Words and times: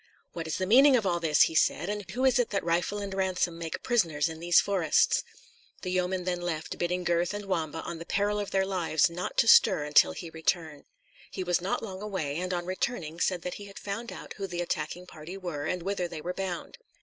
"What 0.33 0.47
is 0.47 0.57
the 0.57 0.65
meaning 0.65 0.95
of 0.95 1.05
all 1.05 1.19
this," 1.19 1.43
he 1.43 1.53
said; 1.53 1.87
"or 1.87 2.01
who 2.13 2.25
is 2.25 2.39
it 2.39 2.49
that 2.49 2.63
rifle 2.63 2.97
and 2.97 3.13
ransom 3.13 3.53
and 3.53 3.59
make 3.59 3.83
prisoners 3.83 4.29
in 4.29 4.39
these 4.39 4.59
forests?" 4.59 5.23
The 5.83 5.91
yeoman 5.91 6.23
then 6.23 6.41
left, 6.41 6.79
bidding 6.79 7.03
Gurth 7.03 7.35
and 7.35 7.45
Wamba, 7.45 7.81
on 7.81 7.99
the 7.99 8.05
peril 8.07 8.39
of 8.39 8.49
their 8.49 8.65
lives, 8.65 9.11
not 9.11 9.37
to 9.37 9.47
stir 9.47 9.83
until 9.83 10.13
he 10.13 10.31
returned. 10.31 10.85
He 11.29 11.43
was 11.43 11.61
not 11.61 11.83
long 11.83 12.01
away, 12.01 12.37
and 12.39 12.51
on 12.51 12.65
returning 12.65 13.19
said 13.19 13.43
that 13.43 13.53
he 13.61 13.65
had 13.65 13.77
found 13.77 14.11
out 14.11 14.33
who 14.37 14.47
the 14.47 14.61
attacking 14.61 15.05
party 15.05 15.37
were 15.37 15.65
and 15.67 15.83
whither 15.83 16.07
they 16.07 16.19
were 16.19 16.33
bound. 16.33 16.79